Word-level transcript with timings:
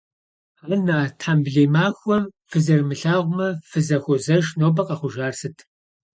Ан-на, 0.71 0.97
тхьэмбылей 1.19 1.69
махуэм 1.73 2.23
фызэрымылъагъумэ, 2.49 3.49
фызэхуозэш, 3.69 4.45
нобэ 4.59 4.81
къэхъужар 4.87 5.33
сыт? 5.39 5.57